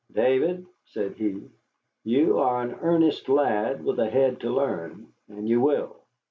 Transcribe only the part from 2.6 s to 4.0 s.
an earnest lad, with